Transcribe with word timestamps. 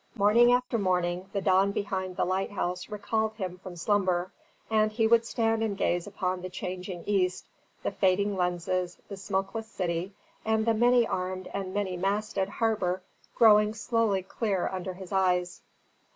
Morning 0.15 0.51
after 0.51 0.79
morning, 0.79 1.29
the 1.31 1.41
dawn 1.41 1.71
behind 1.71 2.17
the 2.17 2.25
lighthouse 2.25 2.89
recalled 2.89 3.33
him 3.35 3.59
from 3.59 3.75
slumber; 3.75 4.31
and 4.67 4.91
he 4.91 5.05
would 5.05 5.27
stand 5.27 5.61
and 5.61 5.77
gaze 5.77 6.07
upon 6.07 6.41
the 6.41 6.49
changing 6.49 7.03
east, 7.05 7.45
the 7.83 7.91
fading 7.91 8.35
lenses, 8.35 8.97
the 9.09 9.15
smokeless 9.15 9.67
city, 9.67 10.15
and 10.43 10.65
the 10.65 10.73
many 10.73 11.05
armed 11.05 11.47
and 11.53 11.71
many 11.71 11.95
masted 11.97 12.49
harbour 12.49 13.03
growing 13.35 13.75
slowly 13.75 14.23
clear 14.23 14.67
under 14.73 14.95
his 14.95 15.11
eyes. 15.11 15.61